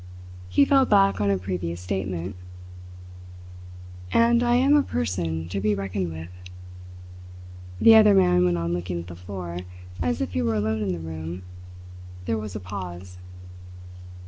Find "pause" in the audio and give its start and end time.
12.59-13.19